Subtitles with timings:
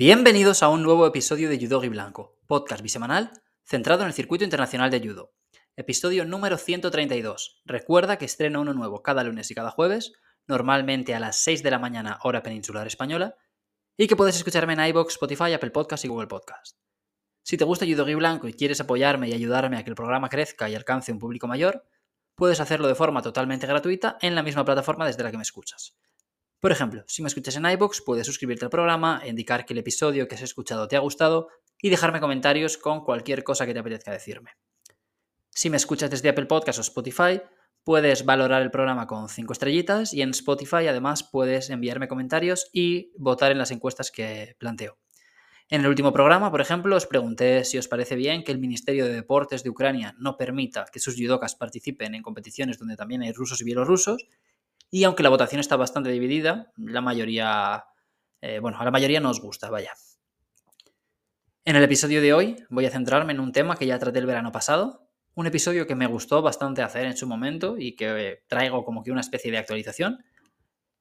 [0.00, 3.32] Bienvenidos a un nuevo episodio de Judo Blanco, podcast bisemanal
[3.64, 5.34] centrado en el circuito internacional de judo.
[5.76, 7.60] Episodio número 132.
[7.66, 10.14] Recuerda que estreno uno nuevo cada lunes y cada jueves,
[10.46, 13.34] normalmente a las 6 de la mañana hora peninsular española,
[13.98, 16.78] y que puedes escucharme en iBox, Spotify, Apple Podcast y Google Podcast.
[17.42, 20.70] Si te gusta Judo Blanco y quieres apoyarme y ayudarme a que el programa crezca
[20.70, 21.84] y alcance un público mayor,
[22.36, 25.99] puedes hacerlo de forma totalmente gratuita en la misma plataforma desde la que me escuchas.
[26.60, 30.28] Por ejemplo, si me escuchas en iBox, puedes suscribirte al programa, indicar que el episodio
[30.28, 31.48] que has escuchado te ha gustado
[31.80, 34.50] y dejarme comentarios con cualquier cosa que te apetezca decirme.
[35.48, 37.40] Si me escuchas desde Apple Podcast o Spotify,
[37.82, 43.12] puedes valorar el programa con 5 estrellitas y en Spotify además puedes enviarme comentarios y
[43.16, 44.98] votar en las encuestas que planteo.
[45.70, 49.06] En el último programa, por ejemplo, os pregunté si os parece bien que el Ministerio
[49.06, 53.32] de Deportes de Ucrania no permita que sus judokas participen en competiciones donde también hay
[53.32, 54.26] rusos y bielorrusos
[54.90, 57.84] y aunque la votación está bastante dividida, la mayoría,
[58.40, 59.92] eh, bueno, a la mayoría nos gusta, vaya.
[61.64, 64.26] En el episodio de hoy voy a centrarme en un tema que ya traté el
[64.26, 68.84] verano pasado, un episodio que me gustó bastante hacer en su momento y que traigo
[68.84, 70.24] como que una especie de actualización.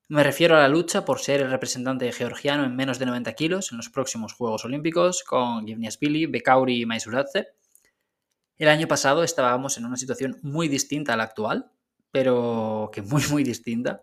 [0.08, 3.72] Me refiero a la lucha por ser el representante georgiano en menos de 90 kilos
[3.72, 7.48] en los próximos Juegos Olímpicos con Givniashvili, Bekauri y Maisuradze.
[8.58, 11.72] El año pasado estábamos en una situación muy distinta a la actual,
[12.12, 14.02] pero que muy, muy distinta,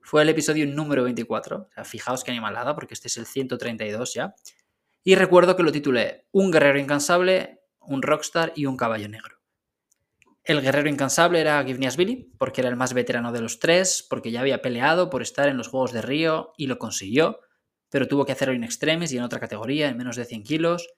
[0.00, 1.56] fue el episodio número 24.
[1.56, 4.34] O sea, fijaos qué animalada, porque este es el 132 ya.
[5.04, 9.38] Y recuerdo que lo titulé Un guerrero incansable, un rockstar y un caballo negro.
[10.44, 14.40] El guerrero incansable era Billy, porque era el más veterano de los tres, porque ya
[14.40, 17.40] había peleado por estar en los Juegos de Río y lo consiguió,
[17.90, 20.88] pero tuvo que hacerlo en extremis y en otra categoría, en menos de 100 kilos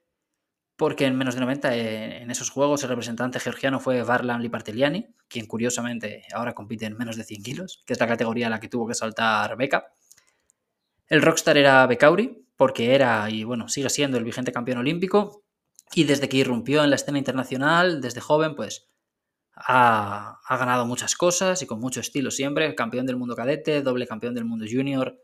[0.81, 5.15] porque en menos de 90 eh, en esos juegos el representante georgiano fue Varlam Liparteliani,
[5.29, 8.61] quien curiosamente ahora compite en menos de 100 kilos, que es la categoría a la
[8.61, 9.93] que tuvo que saltar Beca.
[11.07, 15.45] El rockstar era Bekauri, porque era y bueno, sigue siendo el vigente campeón olímpico,
[15.93, 18.89] y desde que irrumpió en la escena internacional, desde joven, pues
[19.55, 24.07] ha, ha ganado muchas cosas y con mucho estilo siempre, campeón del mundo cadete, doble
[24.07, 25.23] campeón del mundo junior,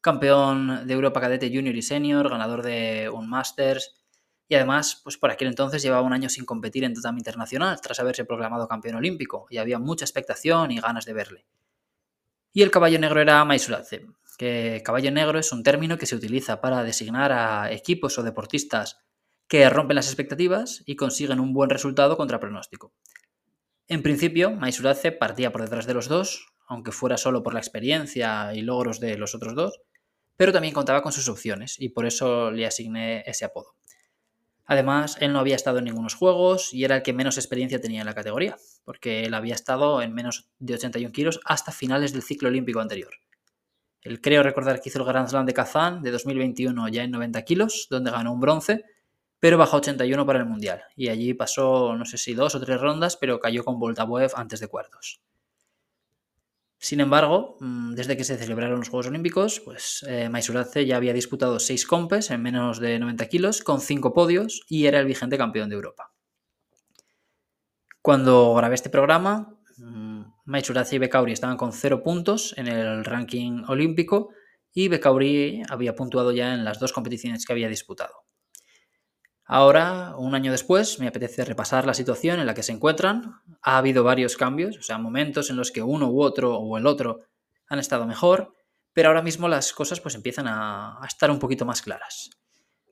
[0.00, 4.01] campeón de Europa cadete junior y senior, ganador de un Masters,
[4.48, 8.00] y además, pues por aquel entonces llevaba un año sin competir en tatami internacional, tras
[8.00, 11.46] haberse proclamado campeón olímpico, y había mucha expectación y ganas de verle.
[12.52, 16.60] Y el caballo negro era Maisuradze, que caballo negro es un término que se utiliza
[16.60, 18.98] para designar a equipos o deportistas
[19.48, 22.92] que rompen las expectativas y consiguen un buen resultado contra pronóstico.
[23.88, 28.54] En principio, Maisuradze partía por detrás de los dos, aunque fuera solo por la experiencia
[28.54, 29.80] y logros de los otros dos,
[30.36, 33.74] pero también contaba con sus opciones y por eso le asigné ese apodo.
[34.72, 38.00] Además, él no había estado en ningunos juegos y era el que menos experiencia tenía
[38.00, 42.22] en la categoría, porque él había estado en menos de 81 kilos hasta finales del
[42.22, 43.10] ciclo olímpico anterior.
[44.00, 47.42] Él creo recordar que hizo el Grand Slam de Kazán de 2021 ya en 90
[47.42, 48.86] kilos, donde ganó un bronce,
[49.38, 50.82] pero bajó 81 para el Mundial.
[50.96, 54.60] Y allí pasó, no sé si dos o tres rondas, pero cayó con Voltabuev antes
[54.60, 55.20] de cuartos.
[56.82, 60.28] Sin embargo, mm, desde que se celebraron los Juegos Olímpicos, pues eh,
[60.84, 64.98] ya había disputado seis compes en menos de 90 kilos, con cinco podios, y era
[64.98, 66.12] el vigente campeón de Europa.
[68.02, 70.22] Cuando grabé este programa, mmm,
[70.90, 74.30] y Bekauri estaban con cero puntos en el ranking olímpico,
[74.74, 78.24] y Bekauri había puntuado ya en las dos competiciones que había disputado.
[79.44, 83.40] Ahora, un año después, me apetece repasar la situación en la que se encuentran.
[83.62, 86.86] Ha habido varios cambios, o sea, momentos en los que uno u otro o el
[86.86, 87.20] otro
[87.66, 88.54] han estado mejor,
[88.92, 92.30] pero ahora mismo las cosas pues empiezan a, estar un poquito más claras.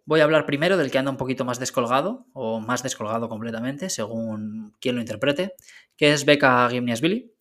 [0.06, 3.91] Voy a hablar primero del que anda un poquito más descolgado, o más descolgado completamente,
[3.91, 5.55] según quien lo interprete,
[5.97, 7.32] que es Becca Gimniasvili,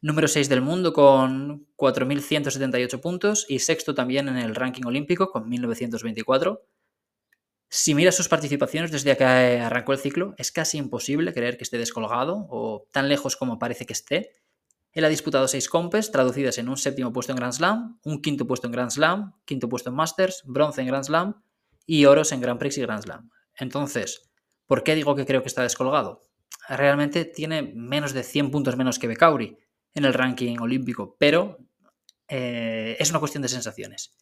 [0.00, 5.50] número 6 del mundo con 4.178 puntos y sexto también en el ranking olímpico con
[5.50, 6.60] 1.924
[7.68, 11.78] si miras sus participaciones desde que arrancó el ciclo, es casi imposible creer que esté
[11.78, 14.32] descolgado o tan lejos como parece que esté.
[14.92, 18.46] Él ha disputado seis compes, traducidas en un séptimo puesto en Grand Slam, un quinto
[18.46, 21.42] puesto en Grand Slam, quinto puesto en Masters, bronce en Grand Slam
[21.84, 23.30] y oros en Grand Prix y Grand Slam.
[23.56, 24.30] Entonces,
[24.66, 26.22] ¿por qué digo que creo que está descolgado?
[26.68, 29.58] Realmente tiene menos de 100 puntos menos que Bekauri
[29.94, 31.58] en el ranking olímpico, pero
[32.28, 34.16] eh, es una cuestión de sensaciones.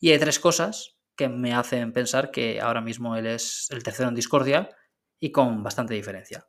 [0.00, 4.08] Y hay tres cosas que me hacen pensar que ahora mismo él es el tercero
[4.08, 4.70] en discordia
[5.18, 6.46] y con bastante diferencia.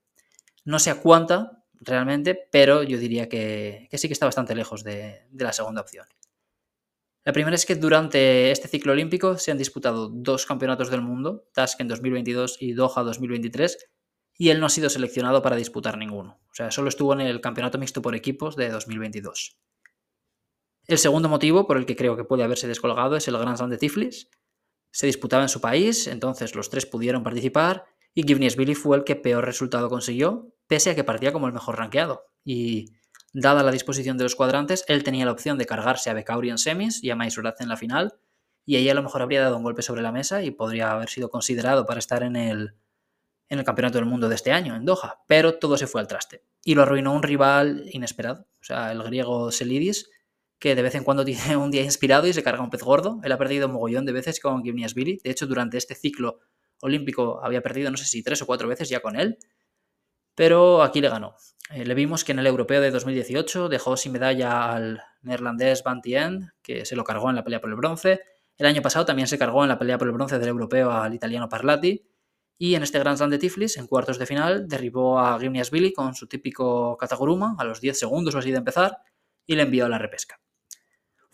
[0.64, 5.26] No sé a cuánta realmente, pero yo diría que, sí que está bastante lejos de,
[5.32, 6.06] de la segunda opción.
[7.26, 11.50] La primera es que durante este ciclo olímpico se han disputado dos campeonatos del mundo,
[11.54, 13.90] Task en 2022 y Doha 2023,
[14.38, 16.40] y él no ha sido seleccionado para disputar ninguno.
[16.52, 19.60] O sea, solo estuvo en el campeonato mixto por equipos de 2022.
[20.86, 23.70] El segundo motivo por el que creo que puede haberse descolgado es el Grand Slam
[23.70, 24.30] de Tiflis,
[24.92, 29.16] Se disputaba en su país, entonces los tres pudieron participar y Billy fue el que
[29.16, 32.26] peor resultado consiguió, pese a que partía como el mejor rankeado.
[32.44, 32.94] Y
[33.34, 36.58] dada la disposición de los cuadrantes, él tenía la opción de cargarse a Becauri en
[36.58, 38.20] semis y a Maisurat en la final,
[38.66, 41.10] y ahí a lo mejor habría dado un golpe sobre la mesa y podría haber
[41.10, 42.76] sido considerado para estar en el,
[43.48, 46.08] en el Campeonato del Mundo de este año, en Doha, pero todo se fue al
[46.08, 46.44] traste.
[46.64, 50.10] Y lo arruinó un rival inesperado, o sea, el griego Selidis,
[50.60, 53.20] que de vez en cuando tiene un día inspirado y se carga un pez gordo.
[53.24, 55.20] Él ha perdido un mogollón de veces con Billy.
[55.24, 56.40] De hecho, durante este ciclo
[56.82, 59.38] olímpico había perdido, no sé si tres o cuatro veces ya con él.
[60.36, 61.36] Pero aquí le ganó.
[61.72, 66.02] Eh, le vimos que en el europeo de 2018 dejó sin medalla al neerlandés Van
[66.02, 68.22] Tien, que se lo cargó en la pelea por el bronce.
[68.58, 71.14] El año pasado también se cargó en la pelea por el bronce del europeo al
[71.14, 72.06] italiano Parlati.
[72.58, 76.14] Y en este Grand Slam de Tiflis, en cuartos de final, derribó a Billy con
[76.14, 78.98] su típico Kataguruma a los 10 segundos o así de empezar
[79.46, 80.42] y le envió a la repesca.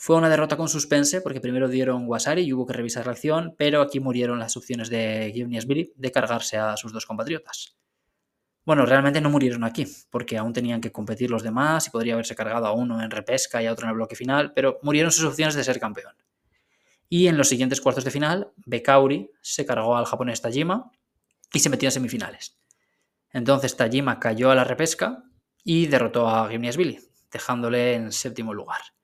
[0.06, 3.56] Fue una derrota con suspense porque primero dieron Wasari y hubo que revisar la acción,
[3.57, 7.75] pero aquí murieron las opciones de Givniasvili de cargarse a sus dos compatriotas.
[8.66, 12.36] Bueno, realmente no murieron aquí, porque aún tenían que competir los demás y podría haberse
[12.36, 15.24] cargado a uno en repesca y a otro en el bloque final, pero murieron sus
[15.24, 16.13] opciones de ser campeón.
[17.10, 20.92] Y en los siguientes cuartos de final, Bekauri se cargó al japonés Tajima
[21.51, 22.60] y se metió en semifinales.
[23.31, 25.24] Entonces Tajima cayó a la repesca
[25.63, 27.00] y derrotó a Gimniasvili,
[27.31, 28.94] dejándole en séptimo lugar.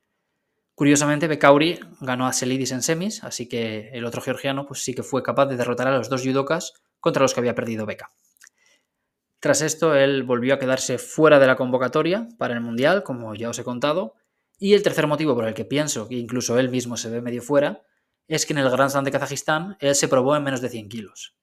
[0.75, 5.03] Curiosamente, Bekauri ganó a Selidis en semis, así que el otro georgiano pues sí que
[5.03, 8.09] fue capaz de derrotar a los dos judokas contra los que había perdido Beka.
[9.39, 13.49] Tras esto, él volvió a quedarse fuera de la convocatoria para el Mundial, como ya
[13.49, 14.13] os he contado,
[14.59, 17.41] y el tercer motivo por el que pienso que incluso él mismo se ve medio
[17.41, 17.81] fuera
[18.27, 20.89] es que en el Grand Slam de Kazajistán él se probó en menos de 100
[20.89, 21.35] kilos.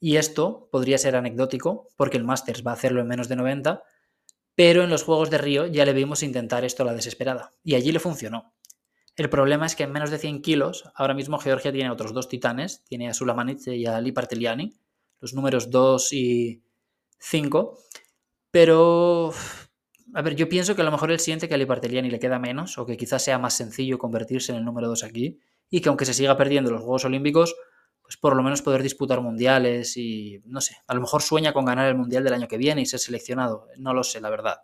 [0.00, 3.82] Y esto podría ser anecdótico, porque el Masters va a hacerlo en menos de 90,
[4.56, 7.76] pero en los Juegos de Río ya le vimos intentar esto a la desesperada, y
[7.76, 8.52] allí le funcionó.
[9.16, 12.28] El problema es que en menos de 100 kilos, ahora mismo Georgia tiene otros dos
[12.28, 14.74] titanes, tiene a Sulamanitze y a Liparteliani,
[15.20, 16.62] los números 2 y
[17.18, 17.78] 5,
[18.50, 19.32] pero...
[20.16, 22.38] A ver, yo pienso que a lo mejor él siente que a Liparteliani le queda
[22.38, 25.40] menos, o que quizás sea más sencillo convertirse en el número 2 aquí,
[25.70, 27.56] y que aunque se siga perdiendo los Juegos Olímpicos,
[28.02, 31.64] pues por lo menos poder disputar mundiales y, no sé, a lo mejor sueña con
[31.64, 34.58] ganar el Mundial del año que viene y ser seleccionado, no lo sé, la verdad.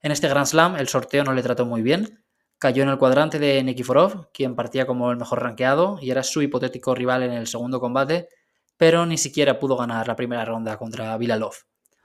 [0.00, 2.25] En este Grand Slam el sorteo no le trató muy bien,
[2.58, 6.40] Cayó en el cuadrante de Nikiforov, quien partía como el mejor rankeado y era su
[6.40, 8.28] hipotético rival en el segundo combate,
[8.78, 11.52] pero ni siquiera pudo ganar la primera ronda contra Vilalov.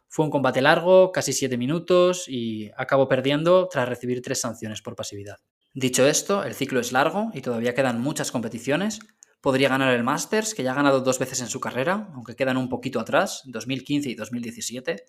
[0.10, 4.94] Fue un combate largo, casi 7 minutos, y acabó perdiendo tras recibir tres sanciones por
[4.94, 5.38] pasividad.
[5.74, 9.00] Dicho esto, el ciclo es largo y todavía quedan muchas competiciones.
[9.40, 12.58] Podría ganar el Masters, que ya ha ganado dos veces en su carrera, aunque quedan
[12.58, 15.06] un poquito atrás, 2015 y 2017.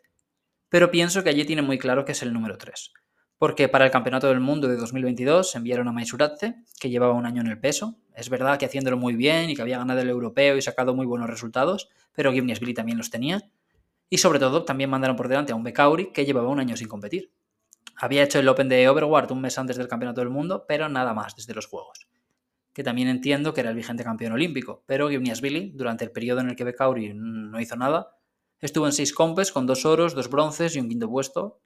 [0.69, 2.93] Pero pienso que allí tiene muy claro que es el número 3
[3.43, 7.41] porque para el Campeonato del Mundo de 2022 enviaron a Maisuratze, que llevaba un año
[7.41, 7.99] en el peso.
[8.15, 11.07] Es verdad que haciéndolo muy bien y que había ganado el europeo y sacado muy
[11.07, 13.43] buenos resultados, pero Gimniasvili también los tenía.
[14.09, 16.87] Y sobre todo también mandaron por delante a un Bekauri que llevaba un año sin
[16.87, 17.33] competir.
[17.97, 21.13] Había hecho el Open de Overwatch un mes antes del Campeonato del Mundo, pero nada
[21.13, 22.07] más desde los Juegos.
[22.73, 26.51] Que también entiendo que era el vigente campeón olímpico, pero Gimniasvili, durante el periodo en
[26.51, 28.15] el que Bekauri no hizo nada,
[28.61, 31.59] estuvo en seis compes con dos oros, dos bronces y un quinto puesto,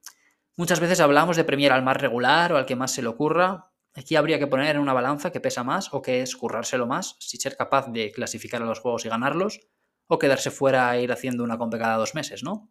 [0.58, 3.72] Muchas veces hablamos de premiar al más regular o al que más se le ocurra.
[3.94, 7.16] Aquí habría que poner en una balanza que pesa más o que es currárselo más,
[7.18, 9.60] si ser capaz de clasificar a los juegos y ganarlos,
[10.06, 12.70] o quedarse fuera e ir haciendo una compe cada dos meses, ¿no?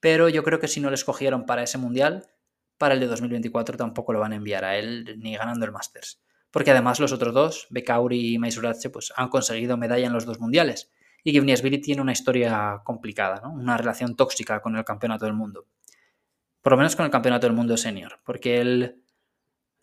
[0.00, 2.26] Pero yo creo que si no le escogieron para ese mundial,
[2.76, 6.20] para el de 2024 tampoco lo van a enviar a él ni ganando el Masters.
[6.50, 10.40] Porque además los otros dos, Bekauri y Maisuratse, pues han conseguido medalla en los dos
[10.40, 10.90] mundiales.
[11.22, 13.52] Y Givniasvili tiene una historia complicada, ¿no?
[13.52, 15.66] Una relación tóxica con el campeonato del mundo
[16.66, 19.00] por lo menos con el Campeonato del Mundo Senior, porque él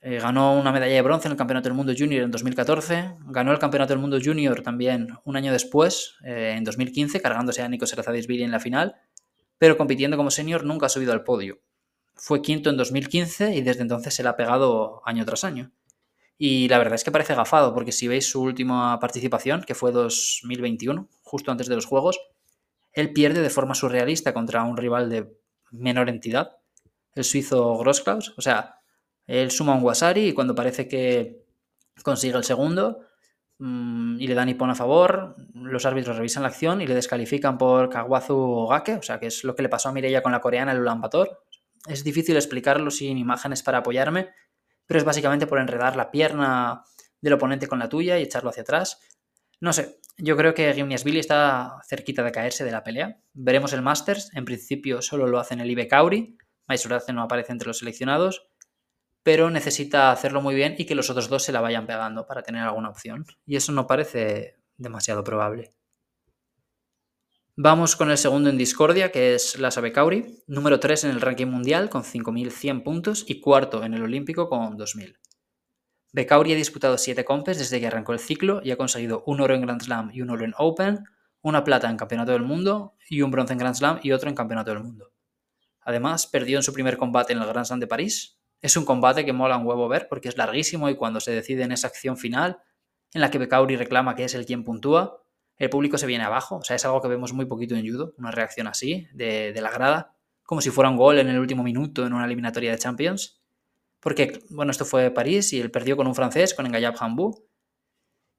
[0.02, 3.54] eh, ganó una medalla de bronce en el Campeonato del Mundo Junior en 2014, ganó
[3.54, 7.88] el Campeonato del Mundo Junior también un año después, eh, en 2015, cargándose a Nico
[7.88, 8.96] Serazadisvili en la final,
[9.58, 11.62] pero compitiendo como senior nunca ha subido al podio.
[12.16, 15.72] Fue quinto en 2015 y desde entonces se le ha pegado año tras año.
[16.38, 19.94] Y la verdad es que parece gafado, porque si veis su última participación, que fue
[19.94, 22.20] 2021, justo antes de los Juegos,
[22.92, 25.32] él pierde de forma surrealista contra un rival de
[25.72, 26.58] menor entidad,
[27.16, 28.34] el suizo Grossklaus.
[28.38, 28.80] O sea,
[29.26, 31.44] él suma un Wasari y cuando parece que
[32.04, 33.02] consigue el segundo
[33.60, 37.58] mm, y le dan Ipon a favor, los árbitros revisan la acción y le descalifican
[37.58, 40.42] por Kawazu Gake, o sea, que es lo que le pasó a Mireia con la
[40.42, 41.02] coreana el Ulan
[41.88, 44.30] Es difícil explicarlo sin imágenes para apoyarme,
[44.86, 46.84] pero es básicamente por enredar la pierna
[47.22, 49.00] del oponente con la tuya y echarlo hacia atrás.
[49.62, 53.18] No sé, yo creo que Billy está cerquita de caerse de la pelea.
[53.34, 55.88] Veremos el Masters, en principio solo lo hacen el Ibe
[56.64, 58.48] Kauri, Maisuradze no aparece entre los seleccionados,
[59.24, 62.44] pero necesita hacerlo muy bien y que los otros dos se la vayan pegando para
[62.44, 63.26] tener alguna opción.
[63.46, 65.74] Y eso no parece demasiado probable.
[67.56, 71.46] Vamos con el segundo en discordia, que es Lasa Becauri, número 3 en el ranking
[71.46, 75.20] mundial con 5.100 puntos y cuarto en el olímpico con 2.000.
[76.12, 79.54] Becauri ha disputado 7 compes desde que arrancó el ciclo y ha conseguido un oro
[79.54, 81.04] en Grand Slam y un oro en Open,
[81.42, 84.36] una plata en Campeonato del Mundo y un bronce en Grand Slam y otro en
[84.36, 85.13] Campeonato del Mundo.
[85.86, 88.40] Además, perdió en su primer combate en el Grand Slam de París.
[88.62, 91.64] Es un combate que mola un huevo ver porque es larguísimo y cuando se decide
[91.64, 92.60] en esa acción final,
[93.14, 95.24] en la que Becauri reclama que es el quien puntúa,
[95.58, 96.58] el público se viene abajo.
[96.58, 99.72] O sea, es algo que vemos muy poquito en judo, una reacción así, de, la
[99.72, 103.42] grada, como si fuera un gol en el último minuto en una eliminatoria de Champions.
[104.00, 107.48] Porque, bueno, esto fue París y él perdió con un francés, con Engayab Hambu.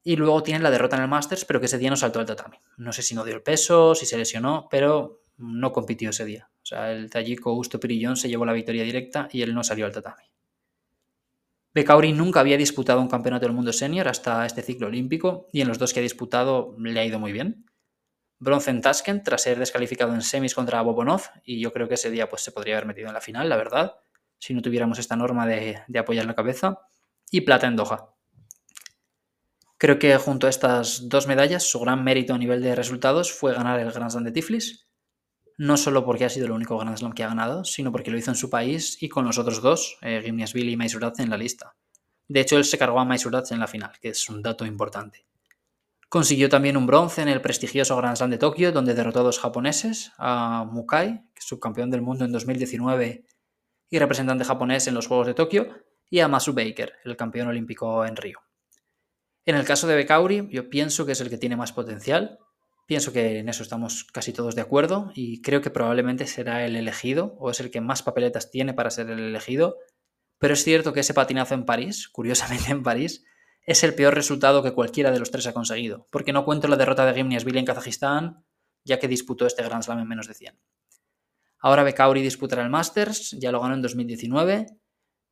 [0.03, 2.27] Y luego tiene la derrota en el Masters, pero que ese día no saltó al
[2.27, 2.59] tatami.
[2.77, 6.51] No sé si no dio el peso, si se lesionó, pero no compitió ese día.
[6.63, 9.87] O sea, el tallito Augusto Pirillón se llevó la victoria directa y él no salió
[9.87, 10.25] al tatami.
[11.75, 15.69] Becauri nunca había disputado un campeonato del mundo senior hasta este ciclo olímpico y en
[15.69, 17.67] los dos que ha disputado le ha ido muy bien.
[18.39, 22.11] Bronce en Tashkent tras ser descalificado en semis contra Bobonov y yo creo que ese
[22.11, 23.97] día pues, se podría haber metido en la final, la verdad,
[24.39, 26.79] si no tuviéramos esta norma de, de apoyar la cabeza.
[27.31, 28.15] Y plata en Doha.
[29.79, 33.55] Creo que junto a estas dos medallas su gran mérito a nivel de resultados fue
[33.55, 34.84] ganar el Grand Slam de Tiflis
[35.57, 38.19] no solo porque ha sido el único Grand Slam que ha ganado, sino porque lo
[38.19, 41.37] hizo en su país y con los otros dos, eh, Gimnasville y Maisuradze, en la
[41.37, 41.77] lista.
[42.27, 45.27] De hecho, él se cargó a Maisuradze en la final, que es un dato importante.
[46.09, 49.41] Consiguió también un bronce en el prestigioso Grand Slam de Tokio, donde derrotó a dos
[49.41, 53.25] japoneses, a Mukai, subcampeón del mundo en 2019
[53.91, 55.69] y representante japonés en los Juegos de Tokio,
[56.11, 58.39] y a Masu Baker, el campeón olímpico en Río.
[59.45, 62.39] En el caso de Bekauri, yo pienso que es el que tiene más potencial,
[62.87, 66.77] Pienso que en eso estamos casi todos de acuerdo y creo que probablemente será el
[66.77, 69.79] elegido o es el que más papeletas tiene para ser el elegido.
[70.39, 73.25] Pero es cierto que ese patinazo en París, curiosamente en París,
[73.67, 76.77] es el peor resultado que cualquiera de los tres ha conseguido, porque no cuento la
[76.77, 78.45] derrota de Gimniasvili en Kazajistán,
[78.85, 80.59] ya que disputó este Grand Slam en menos de 100.
[81.61, 84.67] Ahora Bekauri disputará el Masters, ya lo ganó en 2019,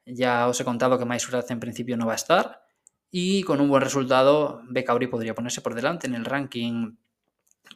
[0.06, 2.62] ya os he contado que Maisuraz en principio no va a estar,
[3.10, 6.96] y con un buen resultado Bekauri podría ponerse por delante en el ranking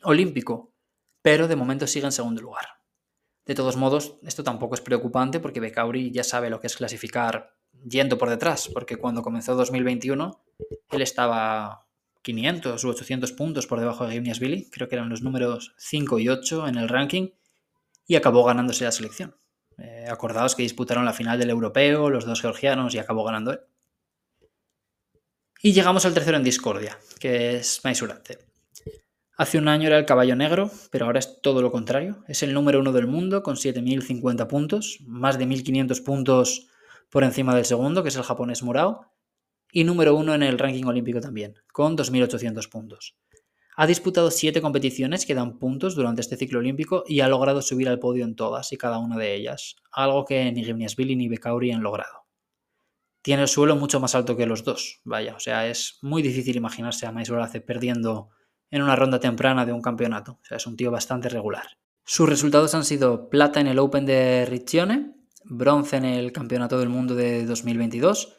[0.03, 0.75] olímpico,
[1.23, 2.67] pero de momento sigue en segundo lugar.
[3.45, 7.55] De todos modos, esto tampoco es preocupante porque Becauri ya sabe lo que es clasificar
[7.85, 10.43] yendo por detrás, porque cuando comenzó 2021
[10.91, 11.87] él estaba
[12.23, 16.19] 500 u 800 puntos por debajo de Gimnias Billy, creo que eran los números 5
[16.19, 17.31] y 8 en el ranking,
[18.07, 19.37] y acabó ganándose la selección.
[19.79, 23.61] Eh, acordaos que disputaron la final del europeo, los dos georgianos, y acabó ganando él.
[25.63, 28.46] Y llegamos al tercero en discordia, que es Maisurate.
[29.39, 32.25] Hace un año era el caballo negro, pero ahora es todo lo contrario.
[32.27, 36.69] Es el número uno del mundo con 7.050 puntos, más de 1.500 puntos
[37.11, 39.13] por encima del segundo, que es el japonés Murao,
[39.71, 43.19] y número uno en el ranking olímpico también, con 2.800 puntos.
[43.77, 47.91] Ha disputado siete competiciones que dan puntos durante este ciclo olímpico y ha logrado subir
[47.91, 51.73] al podio en todas y cada una de ellas, algo que ni Gimniasvili ni Becauri
[51.73, 52.25] han logrado.
[53.21, 56.57] Tiene el suelo mucho más alto que los dos, vaya, o sea, es muy difícil
[56.57, 58.31] imaginarse a Maisurace perdiendo
[58.71, 60.39] en una ronda temprana de un campeonato.
[60.43, 61.67] O sea, es un tío bastante regular.
[62.05, 66.89] Sus resultados han sido plata en el Open de Riccione, bronce en el Campeonato del
[66.89, 68.37] Mundo de 2022,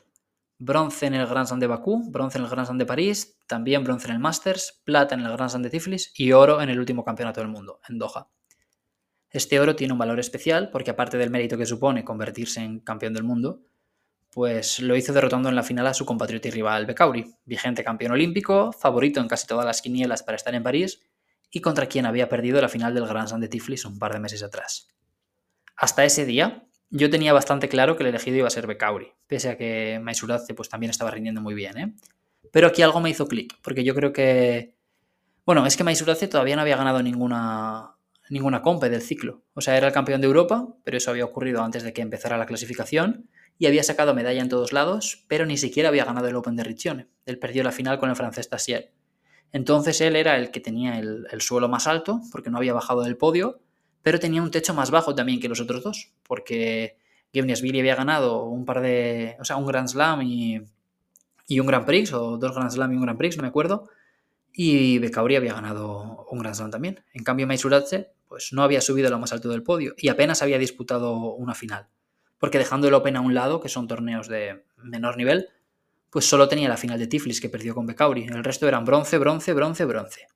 [0.57, 3.83] bronce en el Grand Slam de Bakú, bronce en el Grand Slam de París, también
[3.83, 6.79] bronce en el Masters, plata en el Grand Slam de Tiflis y oro en el
[6.79, 8.29] último Campeonato del Mundo, en Doha.
[9.29, 13.13] Este oro tiene un valor especial porque aparte del mérito que supone convertirse en campeón
[13.13, 13.61] del mundo,
[14.31, 18.11] pues lo hizo derrotando en la final a su compatriota y rival Becauri, vigente campeón
[18.11, 21.01] olímpico, favorito en casi todas las quinielas para estar en París
[21.49, 24.19] y contra quien había perdido la final del Grand Slam de Tiflis un par de
[24.19, 24.89] meses atrás.
[25.75, 29.49] Hasta ese día, yo tenía bastante claro que el elegido iba a ser Becauri, pese
[29.49, 31.95] a que Maisuradze pues también estaba rindiendo muy bien, ¿eh?
[32.51, 34.75] Pero aquí algo me hizo clic, porque yo creo que...
[35.45, 37.97] Bueno, es que Maisuradze todavía no había ganado ninguna,
[38.29, 39.43] ninguna compe del ciclo.
[39.53, 42.37] O sea, era el campeón de Europa, pero eso había ocurrido antes de que empezara
[42.37, 43.29] la clasificación
[43.59, 46.63] y había sacado medalla en todos lados, pero ni siquiera había ganado el Open de
[46.63, 47.07] Riccione.
[47.25, 48.91] Él perdió la final con el francés Tassier.
[49.51, 53.17] Entonces él era el que tenía el, suelo más alto, porque no había bajado del
[53.17, 53.59] podio,
[54.01, 56.97] pero tenía un techo más bajo también que los otros dos, porque
[57.33, 60.59] Gimnasvili había ganado un par de, o sea, un Grand Slam y,
[61.59, 63.89] un Grand Prix, o dos Grand Slam y un Grand Prix, no me acuerdo,
[64.53, 67.03] y Becauri había ganado un Grand Slam también.
[67.13, 70.57] En cambio, Maisuradze, pues no había subido lo más alto del podio y apenas había
[70.57, 71.87] disputado una final
[72.39, 75.49] porque dejando el Open a un lado, que son torneos de menor nivel,
[76.09, 78.25] pues solo tenía la final de Tiflis que perdió con Becauri.
[78.25, 80.27] El resto eran bronce, bronce, bronce, bronce.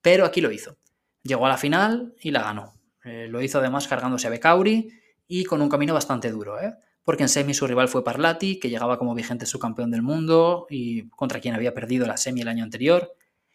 [0.00, 0.76] Pero aquí lo hizo.
[1.22, 2.74] Llegó a la final y la ganó.
[3.04, 4.90] Eh, lo hizo además cargándose a Becauri
[5.28, 6.74] y con un camino bastante duro, ¿eh?
[7.04, 10.66] porque en semi su rival fue Parlati, que llegaba como vigente su campeón del mundo
[10.70, 13.12] y contra quien había perdido la semi el año anterior.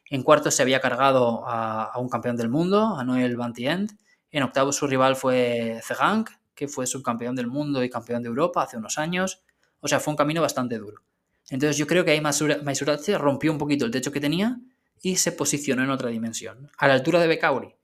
[0.10, 3.92] En cuartos se había cargado a, un campeón del mundo, a Noel Bantient.
[4.32, 8.64] En octavos su rival fue Zegank, que fue subcampeón del mundo y campeón de Europa
[8.64, 9.44] hace unos años.
[9.80, 11.04] O sea, fue un camino bastante duro.
[11.52, 14.60] Entonces yo creo que ahí Maisuratse rompió un poquito el techo que tenía
[15.02, 16.70] y se posicionó en otra dimensión.
[16.78, 17.76] A la altura de Becauri.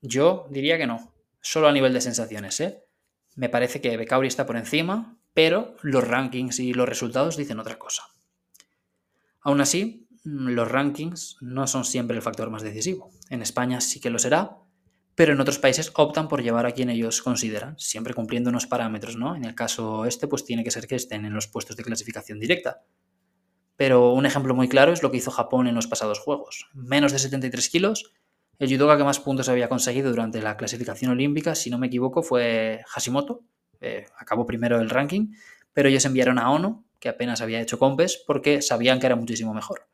[0.00, 1.12] Yo diría que no.
[1.40, 2.84] Solo a nivel de sensaciones, ¿eh?
[3.34, 7.78] Me parece que Becauri está por encima, pero los rankings y los resultados dicen otra
[7.78, 8.04] cosa.
[9.40, 13.10] Aún así, los rankings no son siempre el factor más decisivo.
[13.28, 14.56] En España sí que lo será,
[15.14, 19.16] pero en otros países optan por llevar a quien ellos consideran, siempre cumpliendo unos parámetros,
[19.16, 19.36] ¿no?
[19.36, 22.40] En el caso este, pues tiene que ser que estén en los puestos de clasificación
[22.40, 22.82] directa.
[23.76, 26.68] Pero un ejemplo muy claro es lo que hizo Japón en los pasados juegos.
[26.74, 28.12] Menos de 73 kilos.
[28.58, 32.22] El judoka que más puntos había conseguido durante la clasificación olímpica, si no me equivoco,
[32.22, 33.42] fue Hashimoto.
[33.80, 35.34] Eh, acabó primero el ranking,
[35.72, 39.52] pero ellos enviaron a Ono, que apenas había hecho compes, porque sabían que era muchísimo
[39.52, 39.88] mejor.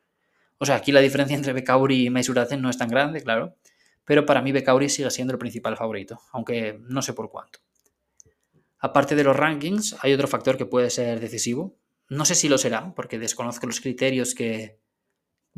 [0.58, 3.56] O sea, aquí la diferencia entre Bekauri y Meisurazen no es tan grande, claro,
[4.04, 7.60] pero para mí Bekauri sigue siendo el principal favorito, aunque no sé por cuánto.
[8.78, 11.76] Aparte de los rankings, hay otro factor que puede ser decisivo.
[12.08, 14.80] No sé si lo será, porque desconozco los criterios que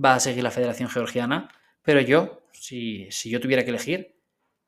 [0.02, 1.48] va a seguir la Federación Georgiana,
[1.82, 4.16] pero yo, si, si yo tuviera que elegir,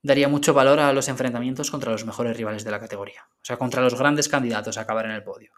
[0.03, 3.57] daría mucho valor a los enfrentamientos contra los mejores rivales de la categoría, o sea,
[3.57, 5.51] contra los grandes candidatos a acabar en el podio.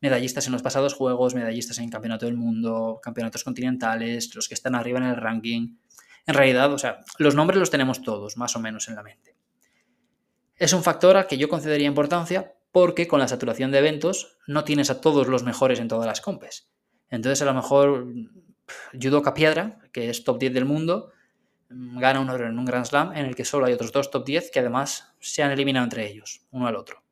[0.00, 4.74] Medallistas en los pasados juegos, medallistas en Campeonato del Mundo, campeonatos continentales, los que están
[4.74, 5.76] arriba en el ranking,
[6.30, 9.36] en realidad, o sea, los nombres los tenemos todos, más o menos en la mente.
[10.56, 14.62] Es un factor al que yo concedería importancia porque con la saturación de eventos no
[14.62, 16.70] tienes a todos los mejores en todas las compes.
[17.08, 18.06] Entonces, a lo mejor
[18.92, 21.10] Judoka Piedra, que es top 10 del mundo,
[21.68, 24.24] gana un oro en un Grand Slam en el que solo hay otros dos top
[24.24, 27.02] 10 que además se han eliminado entre ellos, uno al otro.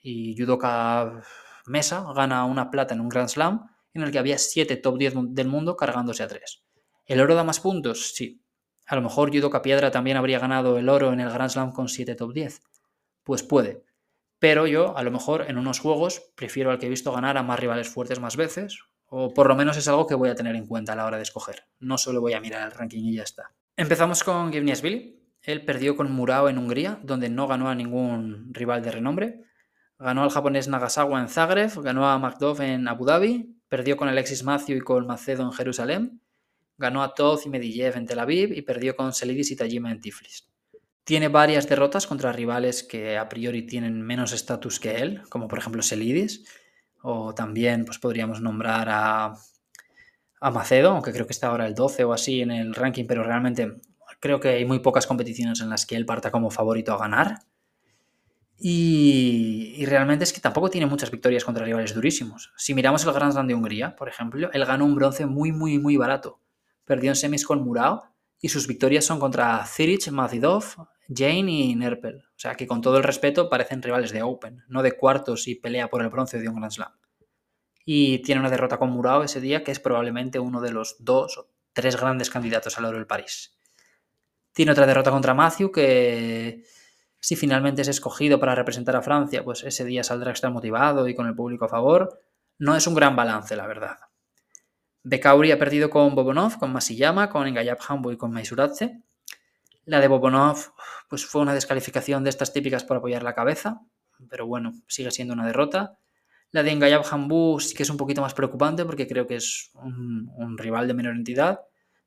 [0.00, 1.22] Y Judoka
[1.66, 5.14] Mesa gana una plata en un Grand Slam en el que había siete top 10
[5.28, 6.62] del mundo cargándose a tres.
[7.04, 8.12] ¿El oro da más puntos?
[8.14, 8.41] Sí,
[8.92, 11.88] a lo mejor Judoka Piedra también habría ganado el oro en el Grand Slam con
[11.88, 12.60] 7 top 10.
[13.22, 13.86] Pues puede.
[14.38, 17.42] Pero yo, a lo mejor, en unos juegos, prefiero al que he visto ganar a
[17.42, 20.56] más rivales fuertes más veces, o por lo menos es algo que voy a tener
[20.56, 21.64] en cuenta a la hora de escoger.
[21.78, 23.54] No solo voy a mirar el ranking y ya está.
[23.78, 25.18] Empezamos con Billy.
[25.40, 29.40] Él perdió con Murao en Hungría, donde no ganó a ningún rival de renombre.
[29.98, 34.44] Ganó al japonés Nagasawa en Zagreb, ganó a Magdov en Abu Dhabi, perdió con Alexis
[34.44, 36.20] Macio y con Macedo en Jerusalén,
[36.82, 40.00] Ganó a Toz y Medillev en Tel Aviv y perdió con Selidis y Tajima en
[40.00, 40.48] Tiflis.
[41.04, 45.60] Tiene varias derrotas contra rivales que a priori tienen menos estatus que él, como por
[45.60, 46.44] ejemplo Selidis,
[47.00, 49.32] o también pues, podríamos nombrar a,
[50.40, 53.22] a Macedo, aunque creo que está ahora el 12 o así en el ranking, pero
[53.22, 53.80] realmente
[54.18, 57.38] creo que hay muy pocas competiciones en las que él parta como favorito a ganar.
[58.58, 62.52] Y, y, realmente es que tampoco tiene muchas victorias contra rivales durísimos.
[62.56, 65.78] Si miramos el Grand Slam de Hungría, por ejemplo, él ganó un bronce muy, muy,
[65.78, 66.40] muy barato
[66.84, 68.02] perdió en semis con Murao
[68.40, 70.64] y sus victorias son contra Zirich, Mazidov,
[71.08, 72.24] Jane y Nerpel.
[72.26, 75.54] O sea que con todo el respeto parecen rivales de Open, no de cuartos y
[75.54, 76.92] pelea por el bronce de un Grand Slam.
[77.84, 81.38] Y tiene una derrota con Murao ese día que es probablemente uno de los dos
[81.38, 83.58] o tres grandes candidatos al oro del París.
[84.52, 86.64] Tiene otra derrota contra Matthew que
[87.20, 91.14] si finalmente es escogido para representar a Francia, pues ese día saldrá extra motivado y
[91.14, 92.20] con el público a favor.
[92.58, 93.96] No es un gran balance, la verdad.
[95.04, 97.78] Bekauri ha perdido con Bobonov, con Masiyama, con Engayab
[98.12, 99.02] y con Maisuratse.
[99.84, 100.72] La de Bobonov
[101.08, 103.80] pues fue una descalificación de estas típicas por apoyar la cabeza,
[104.30, 105.98] pero bueno, sigue siendo una derrota.
[106.52, 109.72] La de Engayab Hambu sí que es un poquito más preocupante porque creo que es
[109.74, 111.60] un, rival de menor entidad,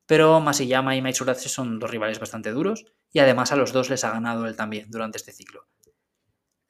[0.06, 4.04] pero Masiyama y Maisuratse son dos rivales bastante duros y además a los dos les
[4.06, 5.68] ha ganado él también durante este ciclo.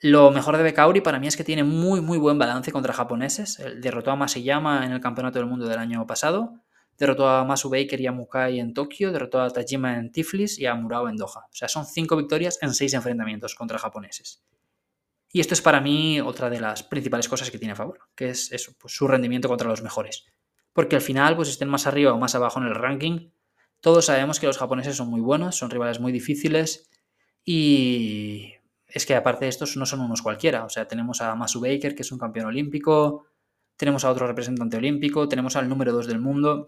[0.07, 3.59] Lo mejor de Bekauri para mí es que tiene muy muy buen balance contra japoneses.
[3.77, 6.61] derrotó a Masayama en el Campeonato del Mundo del año pasado,
[6.95, 10.67] derrotó a Masu Baker y a Mukai en Tokio, derrotó a Tajima en Tiflis y
[10.67, 11.47] a Murao en Doha.
[11.51, 14.43] O sea, son cinco victorias en seis enfrentamientos contra japoneses.
[15.31, 18.29] Y esto es para mí otra de las principales cosas que tiene a favor, que
[18.29, 20.27] es pues su rendimiento contra los mejores.
[20.71, 23.31] Porque al final, pues estén más arriba o más abajo en el ranking,
[23.81, 26.91] todos sabemos que los japoneses son muy buenos, son rivales muy difíciles
[27.43, 28.53] y
[28.87, 30.63] es que aparte de estos no son unos cualquiera.
[30.65, 33.25] O sea, tenemos a Masu Baker, que es un campeón olímpico,
[33.77, 36.67] tenemos a otro representante olímpico, tenemos al número 2 del mundo.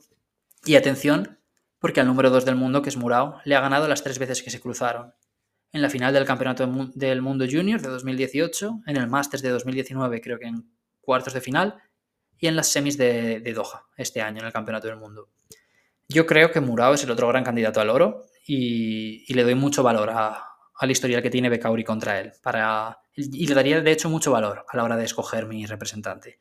[0.66, 1.40] Y atención,
[1.80, 4.44] porque al número 2 del mundo, que es Murao, le ha ganado las tres veces
[4.44, 5.14] que se cruzaron.
[5.72, 10.22] En la final del Campeonato del Mundo Junior de 2018, en el Masters de 2019,
[10.22, 10.70] creo que en
[11.02, 11.76] cuartos de final,
[12.40, 15.30] y en las semis de, Doha, este año, en el Campeonato del Mundo.
[16.10, 19.84] Yo creo que Murao es el otro gran candidato al oro y le doy mucho
[19.84, 22.34] valor a, al historial que tiene Becauri contra él.
[22.42, 26.40] Para, y le daría, de hecho, mucho valor a la hora de escoger mi representante.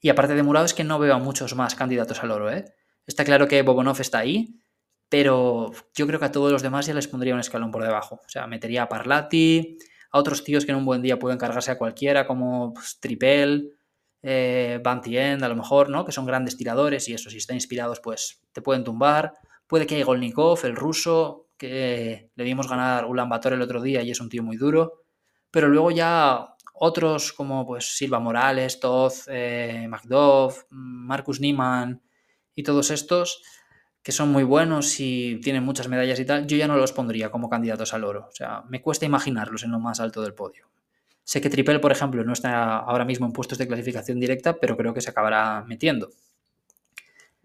[0.00, 2.50] Y aparte de Murado, es que no veo a muchos más candidatos al oro.
[2.50, 2.64] ¿eh?
[3.06, 4.60] Está claro que Bobonov está ahí,
[5.08, 8.20] pero yo creo que a todos los demás ya les pondría un escalón por debajo.
[8.24, 9.78] O sea, metería a Parlati,
[10.12, 13.72] a otros tíos que en un buen día pueden cargarse a cualquiera, como pues, Tripel,
[14.22, 16.04] eh, End, a lo mejor, ¿no?
[16.04, 19.34] Que son grandes tiradores y eso, si están inspirados, pues te pueden tumbar.
[19.66, 24.02] Puede que haya Golnikov, el ruso, que le dimos ganar Ulan Bator el otro día
[24.02, 25.02] y es un tío muy duro.
[25.50, 29.88] Pero luego ya otros como pues Silva Morales, Toz, eh,
[30.70, 32.02] Marcus Niemann
[32.54, 33.42] y todos estos
[34.02, 37.30] que son muy buenos y tienen muchas medallas y tal, yo ya no los pondría
[37.30, 38.26] como candidatos al oro.
[38.30, 40.70] O sea, me cuesta imaginarlos en lo más alto del podio.
[41.24, 44.78] Sé que Tripel, por ejemplo, no está ahora mismo en puestos de clasificación directa, pero
[44.78, 46.08] creo que se acabará metiendo.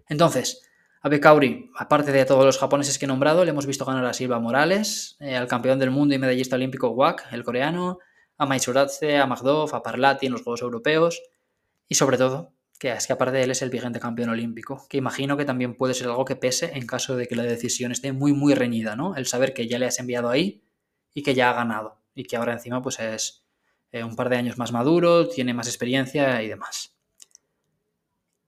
[0.07, 0.61] Entonces,
[1.05, 4.13] a Bekauri, aparte de todos los japoneses que he nombrado, le hemos visto ganar a
[4.13, 7.99] Silva Morales, eh, al campeón del mundo y medallista olímpico Wak, el coreano,
[8.37, 11.21] a Maisuratse, a Magdov, a Parlati en los Juegos Europeos
[11.89, 14.97] y sobre todo que es que aparte de él es el vigente campeón olímpico, que
[14.97, 18.13] imagino que también puede ser algo que pese en caso de que la decisión esté
[18.13, 19.15] muy muy reñida, ¿no?
[19.15, 20.63] El saber que ya le has enviado ahí
[21.13, 23.45] y que ya ha ganado y que ahora encima pues es
[23.91, 26.97] eh, un par de años más maduro, tiene más experiencia y demás.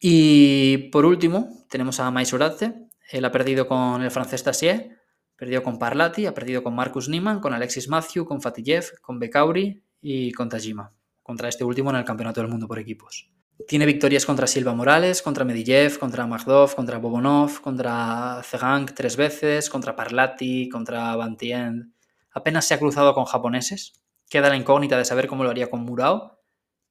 [0.07, 2.75] Y por último tenemos a Maisuratse,
[3.09, 4.99] él ha perdido con el francés Tassier,
[5.35, 9.81] perdió con Parlati, ha perdido con Marcus Niemann, con Alexis Matthew, con Fatijev, con Bekauri
[10.01, 13.31] y con Tajima, contra este último en el Campeonato del Mundo por equipos.
[13.67, 19.71] Tiene victorias contra Silva Morales, contra Medijev, contra Magdov, contra Bobonov, contra Zegang tres veces,
[19.71, 21.95] contra Parlati, contra Bantien.
[22.29, 23.93] Apenas se ha cruzado con japoneses.
[24.29, 26.43] Queda la incógnita de saber cómo lo haría con Murao,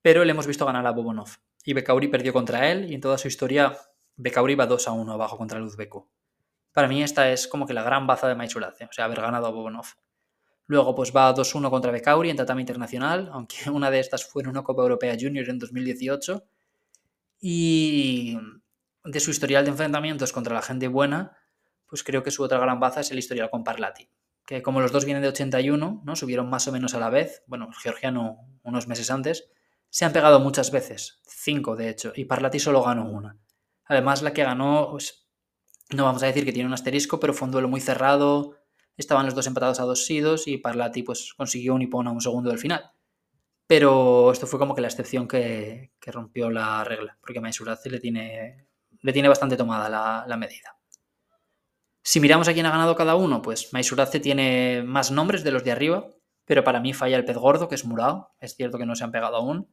[0.03, 1.37] pero le hemos visto ganar a Bobonov.
[1.64, 3.77] Y Bekauri perdió contra él y en toda su historia
[4.16, 6.11] Bekauri va 2 a 1 abajo contra Luzbeko.
[6.72, 9.46] Para mí esta es como que la gran baza de Maizulace, o sea, haber ganado
[9.46, 9.87] a Bobonov.
[10.66, 14.48] Luego pues va 2-1 contra Bekauri en tatami internacional, aunque una de estas fue en
[14.48, 16.44] una Copa Europea Junior en 2018
[17.40, 18.38] y
[19.05, 21.37] de su historial de enfrentamientos contra la gente buena,
[21.87, 24.09] pues creo que su otra gran baza es el historial con Parlati.
[24.46, 26.16] Que como los dos vienen de 81, ¿no?
[26.16, 29.48] Subieron más o menos a la vez, bueno, el georgiano unos meses antes,
[29.94, 33.38] se han pegado muchas veces, cinco de hecho, y Parlati solo ganó una.
[33.85, 35.28] Además, la que ganó, pues,
[35.90, 38.57] no vamos a decir que tiene un asterisco, pero fue un duelo muy cerrado,
[38.96, 42.20] estaban los dos empatados a dos sidos y Parlati pues consiguió un hipón a un
[42.20, 42.90] segundo del final.
[43.68, 48.66] Pero esto fue como que la excepción que, rompió la regla, porque Maisurace le tiene,
[49.00, 49.88] le tiene bastante tomada
[50.26, 50.76] la, medida.
[52.02, 55.62] Si miramos a quién ha ganado cada uno, pues Maisurace tiene más nombres de los
[55.62, 56.09] de arriba,
[56.46, 58.35] pero para mí falla el pez gordo, que es Murao.
[58.40, 59.68] Es cierto que no se han pegado aún.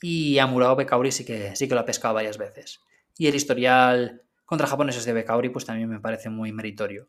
[0.00, 2.80] Y a Murao Bekauri sí que, sí que lo ha pescado varias veces.
[3.16, 7.08] Y el historial contra japoneses de Bekauri pues también me parece muy meritorio.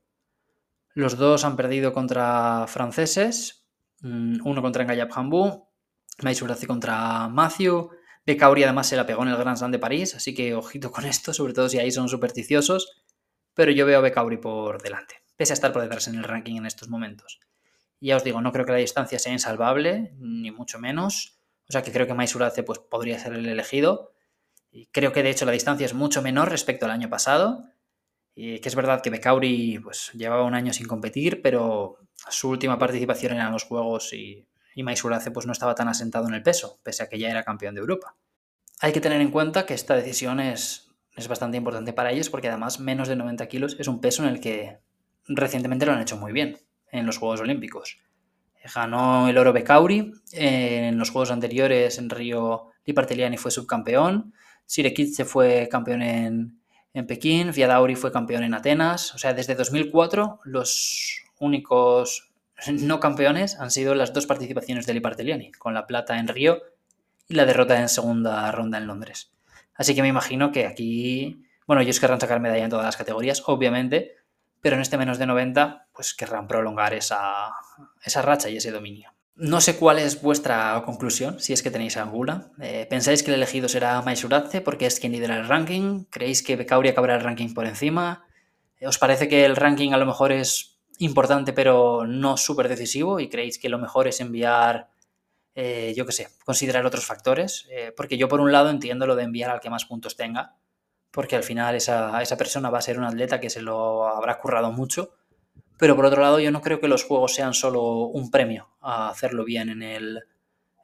[0.93, 3.65] Los dos han perdido contra franceses,
[4.01, 5.71] mm, uno contra Engayab Hambu
[6.27, 7.89] hace contra Matthew.
[8.25, 11.06] Becauri además se la pegó en el Grand Slam de París, así que ojito con
[11.06, 13.01] esto, sobre todo si ahí son supersticiosos.
[13.54, 16.56] Pero yo veo a Becauri por delante, pese a estar por detrás en el ranking
[16.56, 17.39] en estos momentos.
[17.99, 21.40] Y ya os digo, no creo que la distancia sea insalvable, ni mucho menos.
[21.72, 24.12] O sea que creo que Maisurace pues, podría ser el elegido.
[24.72, 27.64] Y creo que de hecho la distancia es mucho menor respecto al año pasado.
[28.36, 31.98] Y que es verdad que Becauri pues, llevaba un año sin competir, pero
[32.30, 36.44] su última participación en los Juegos y y pues no estaba tan asentado en el
[36.44, 38.16] peso, pese a que ya era campeón de Europa.
[38.80, 42.48] Hay que tener en cuenta que esta decisión es, es bastante importante para ellos porque
[42.48, 44.80] además menos de 90 kilos es un peso en el que
[45.28, 46.58] recientemente lo han hecho muy bien
[46.92, 48.00] en los Juegos Olímpicos.
[48.74, 54.34] Ganó el oro Becauri, en los Juegos anteriores en Río Liparteliani fue subcampeón,
[54.65, 56.62] se fue campeón en,
[56.93, 62.32] en Pekín, Viadauri fue campeón en Atenas, o sea, desde 2004 los únicos
[62.71, 66.62] no campeones han sido las dos participaciones de Liparteliani, con la plata en Río
[67.28, 69.32] y la derrota en segunda ronda en Londres.
[69.76, 73.41] Así que me imagino que aquí, bueno, ellos querrán sacar medalla en todas las categorías,
[73.45, 74.15] obviamente,
[74.62, 77.52] pero en este menos de 90, pues querrán prolongar esa,
[78.04, 79.13] esa racha y ese dominio.
[79.36, 82.52] No sé cuál es vuestra conclusión, si es que tenéis alguna.
[82.62, 86.04] Eh, ¿Pensáis que el elegido será Maisuratze porque es quien lidera el ranking?
[86.10, 88.26] ¿Creéis que Becauri acabará el ranking por encima?
[88.82, 93.30] ¿Os parece que el ranking a lo mejor es importante pero no súper decisivo y
[93.30, 94.89] creéis que lo mejor es enviar,
[95.56, 99.15] eh, yo qué sé, considerar otros factores, eh, porque yo por un lado entiendo lo
[99.15, 100.56] de enviar al que más puntos tenga,
[101.12, 104.39] porque al final esa, esa persona va a ser un atleta que se lo habrá
[104.39, 105.13] currado mucho,
[105.78, 109.10] pero por otro lado yo no creo que los Juegos sean solo un premio a
[109.10, 110.24] hacerlo bien en el,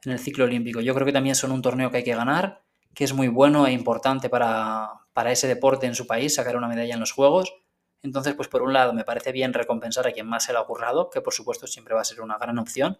[0.04, 2.62] en el ciclo olímpico, yo creo que también son un torneo que hay que ganar,
[2.94, 6.68] que es muy bueno e importante para, para ese deporte en su país, sacar una
[6.68, 7.54] medalla en los Juegos,
[8.02, 10.64] entonces, pues por un lado me parece bien recompensar a quien más se le ha
[10.64, 12.98] currado, que por supuesto siempre va a ser una gran opción,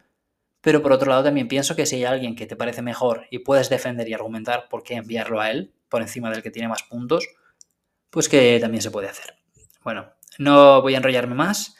[0.60, 3.40] pero por otro lado también pienso que si hay alguien que te parece mejor y
[3.40, 6.82] puedes defender y argumentar por qué enviarlo a él por encima del que tiene más
[6.82, 7.26] puntos,
[8.10, 9.34] pues que también se puede hacer.
[9.82, 11.76] Bueno, no voy a enrollarme más.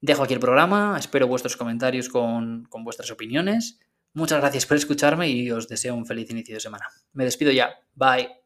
[0.00, 3.78] Dejo aquí el programa, espero vuestros comentarios con, con vuestras opiniones.
[4.12, 6.86] Muchas gracias por escucharme y os deseo un feliz inicio de semana.
[7.12, 7.74] Me despido ya.
[7.94, 8.39] Bye.